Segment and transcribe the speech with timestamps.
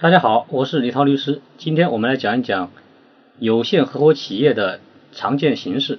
[0.00, 1.42] 大家好，我是李涛律师。
[1.56, 2.70] 今天我们来讲一讲
[3.40, 4.78] 有限合伙企业的
[5.10, 5.98] 常见形式。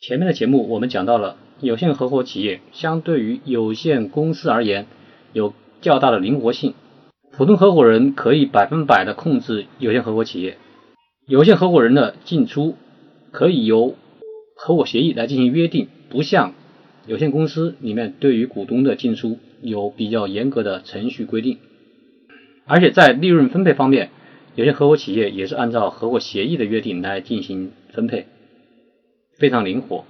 [0.00, 4.86] 前面的节目我们讲到了有限合伙企业相对于有限公司而言
[5.32, 6.74] 有较大的灵活性，
[7.32, 10.56] 普通合伙人可以百分百的控制有限合伙企业，
[11.26, 12.76] 有限合伙人的进出
[13.32, 13.96] 可以由
[14.54, 16.54] 合伙协议来进行约定，不像
[17.08, 21.58] 有限公司里面对于股东的进出有比较严格的程序规定。
[22.64, 24.10] 而且在利润分配方面，
[24.54, 28.26] 有些合伙企业也是按照合伙协议的约定来进行分配，
[29.38, 30.04] 非常灵活。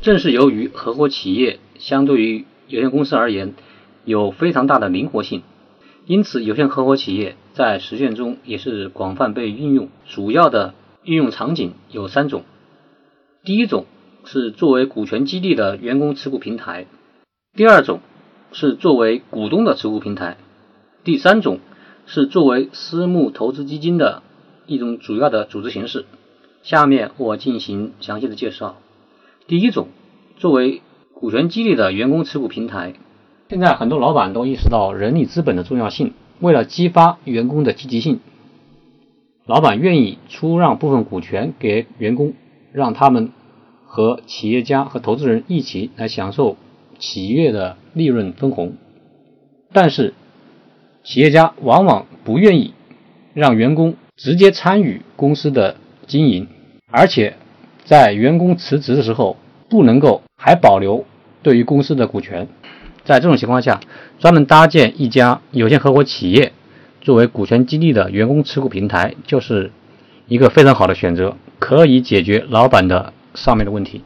[0.00, 3.54] 正是由于合伙企业相对于有限公司而言
[4.04, 5.42] 有非常大的灵活性，
[6.06, 9.88] 因此有限合伙企业在实践中也是广泛被运用。
[10.06, 12.44] 主要的运用场景有三种：
[13.44, 13.86] 第一种
[14.24, 16.84] 是作为股权激励的员工持股平台；
[17.54, 18.00] 第二种
[18.52, 20.36] 是作为股东的持股平台。
[21.06, 21.60] 第三种
[22.04, 24.24] 是作为私募投资基金的
[24.66, 26.04] 一种主要的组织形式。
[26.64, 28.74] 下面我进行详细的介绍。
[29.46, 29.86] 第一种，
[30.36, 30.82] 作为
[31.14, 32.94] 股权激励的员工持股平台。
[33.48, 38.18] 现在很多老板都意识到人力资本的重要性，为了激发员工的积极性，
[39.46, 42.34] 老板愿意出让部分股权给员工，
[42.72, 43.30] 让他们
[43.84, 46.56] 和企业家和投资人一起来享受
[46.98, 48.74] 企业的利润分红。
[49.72, 50.14] 但是，
[51.06, 52.74] 企业家往往不愿意
[53.32, 55.76] 让员工直接参与公司的
[56.08, 56.48] 经营，
[56.90, 57.36] 而且
[57.84, 59.36] 在员工辞职的时候
[59.70, 61.04] 不能够还保留
[61.44, 62.48] 对于公司的股权。
[63.04, 63.80] 在这种情况下，
[64.18, 66.52] 专门搭建一家有限合伙企业
[67.00, 69.70] 作为股权激励的员工持股平台，就是
[70.26, 74.02] 一个非常好的选择，可以解决老板的上面的问题。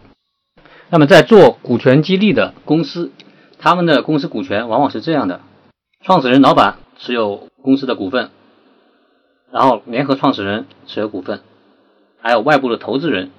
[0.90, 3.10] 那么，在做股权激励的公司，
[3.58, 5.40] 他们的公司股权往往是这样的：
[6.02, 6.78] 创始人、老板。
[6.96, 8.28] 持有公司的股份，
[9.50, 11.40] 然后联合创始人持有股份，
[12.20, 13.30] 还有外部的投资人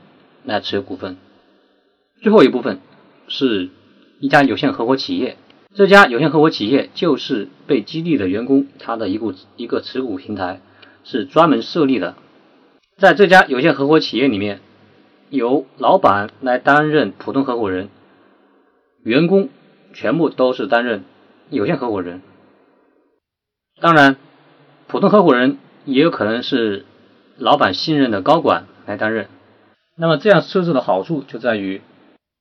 [0.44, 1.18] 来持有股份。
[2.22, 2.80] 最后一部分
[3.28, 3.69] 是
[4.19, 5.38] 一家有限合伙企业，
[5.75, 10.59] 这家有限合伙企业就是被激励的员工他的一股一个持股平台，
[11.03, 12.16] 是专门设立的。
[12.97, 14.59] 在这家有限合伙企业里面，
[15.30, 17.90] 由老板来担任普通合伙人，
[19.03, 19.50] 员工
[19.94, 21.03] 全部都是担任
[21.52, 22.22] 有限合伙人。
[23.81, 24.18] 当然，
[24.88, 26.86] 普通合伙人也有可能是
[27.36, 29.28] 老板信任的高管来担任。
[29.97, 31.81] 那么这样设置的好处就在于，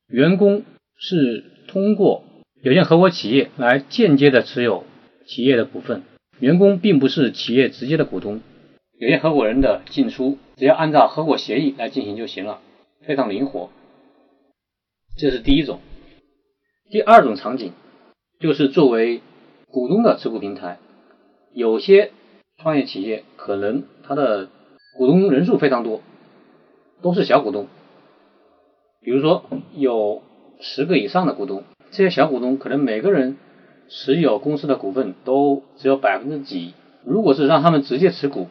[0.07, 0.65] 员工
[0.99, 2.25] 是通过
[2.63, 4.85] 有限合伙企业来间接的持有
[5.27, 6.03] 企业的股份，
[6.41, 8.43] 员工并不是企业直接的股东。
[8.99, 12.61] 有限合伙人的进出只要按照合伙协议来进行就行了，
[13.07, 13.71] 非常灵活。
[15.17, 15.81] 这是第一种。
[16.91, 17.73] 第二种场景
[18.39, 19.23] 就是作为
[19.69, 20.79] 股东的持股平台。
[21.53, 22.13] 有些
[22.63, 24.49] 创业企业可能它的
[24.97, 26.01] 股东人数非常多，
[27.03, 27.67] 都是小股东，
[29.01, 29.45] 比如说
[29.75, 30.23] 有
[30.61, 33.37] 十个以上的股东，这些小股东可能每个人
[33.89, 36.75] 持有公司的股份都只有百分之几。
[37.05, 38.49] 如果是让他们直接持股，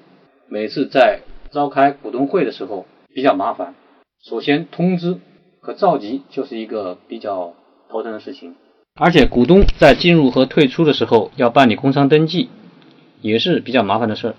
[0.48, 1.22] 每次在
[1.52, 3.76] 召开股东会的时候比较麻烦。
[4.24, 5.20] 首先通知
[5.62, 7.54] 和召集就是一个比较
[7.90, 8.56] 头疼的事情，
[8.96, 12.50] 而且股东在进入和退出的时候要办理工商登记。
[13.22, 14.36] 也是比较麻烦的事儿，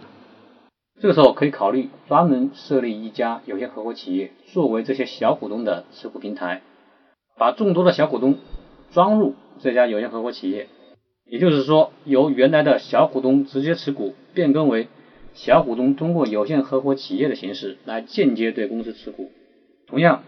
[1.01, 6.63] 这个时候可以考虑专门设立一家有限合伙企业，作为这些小股东的持股平台，
[7.39, 8.39] 把众多的小股东
[8.91, 10.69] 装入这家有限合伙企业，
[11.27, 14.89] 也就是说，由原来的小股东直接持股，变更为
[15.35, 19.31] 小股东通过有限合伙企业的形式来间接对公司持股。
[19.87, 20.23] 同样，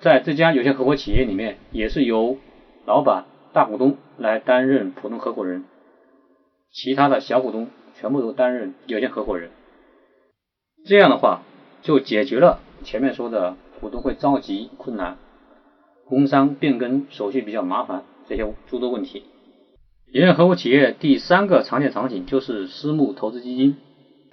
[0.00, 2.38] 在这家有限合伙企业里面，也是由
[2.86, 5.64] 老板、大股东来担任普通合伙人，
[6.72, 7.68] 其他的小股东。
[8.00, 9.50] 全部都担任有限合伙人，
[10.86, 11.42] 这样的话
[11.82, 15.18] 就解决了前面说的股东会召集困难、
[16.06, 19.24] 工商变更手续比较麻烦这些诸多问题。
[20.10, 23.76] 有限合伙企业第三个常见场景就是私募投资基金。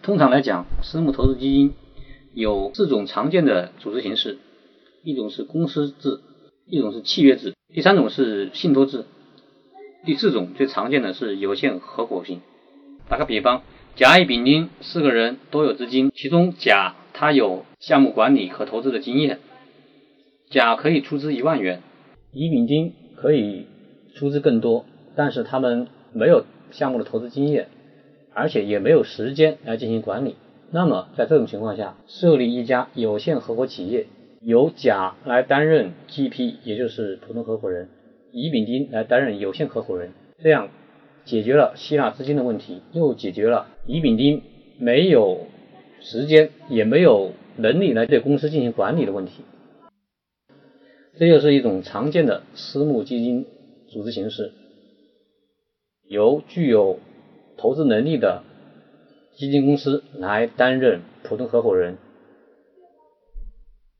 [0.01, 1.73] 通常来讲，私募投资基金
[2.33, 4.37] 有四种常见的组织形式：
[5.03, 6.21] 一种是公司制，
[6.65, 9.03] 一种是契约制，第三种是信托制，
[10.05, 12.39] 第四种最常见的是有限合伙型。
[13.09, 13.61] 打个比方，
[13.95, 19.39] 甲、乙、丙、丁四个人都有资金，其中甲他有项目管理和投资的经验，
[20.49, 21.81] 甲可以出资一万元，
[22.33, 23.65] 乙、丙、丁可以
[24.13, 27.69] 出资更多，但是他们没有项目的投资经验，
[28.33, 30.35] 而且也没有时间来进行管理。
[30.69, 34.07] 那么在这种情况下，设立一家有限合伙企业，
[34.41, 37.87] 由甲来担任 GP，也就是普通合伙人，
[38.33, 40.11] 乙、丙、丁来担任有限合伙人，
[40.43, 40.67] 这样。
[41.27, 44.41] 解决了吸纳资金的问题，又解决了乙丙丁
[44.79, 45.45] 没有
[45.99, 49.43] 时间也没有能力来对公司进行管理的问题。
[51.19, 53.45] 这就是一种常见的私募基金
[53.89, 54.53] 组织形式，
[56.07, 56.99] 由具有
[57.57, 58.43] 投资能力的
[59.35, 61.97] 基金公司来担任普通合伙人，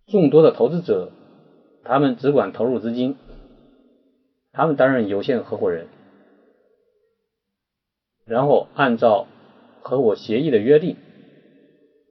[0.07, 1.11] 众多的投资者，
[1.83, 3.15] 他们只管投入资金，
[4.53, 5.87] 他们担任有限合伙人，
[8.27, 9.25] 然后按照
[9.81, 10.97] 合伙协议的约定，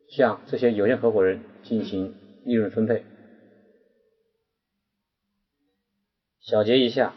[0.08, 2.14] 向这些有限合伙人进行
[2.44, 3.04] 利润分配。
[6.40, 7.12] 小结一下，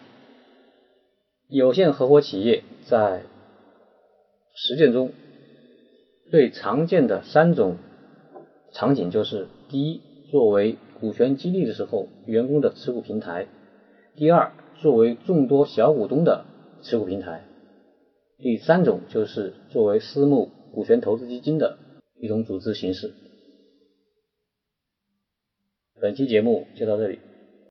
[1.48, 3.22] 有限合伙企业在
[4.54, 5.12] 实践中
[6.30, 7.78] 最常见的三种
[8.74, 13.46] 场景就是：第一，作为股权激励的时候员工的持股平台；
[14.16, 14.52] 第二，
[14.82, 16.44] 作为众多小股东的
[16.82, 17.44] 持股平台；
[18.42, 21.78] 第三种就是作为私募股权投资基金的
[22.22, 23.14] 一种组织形式。
[26.00, 27.20] 本期节目就到这里。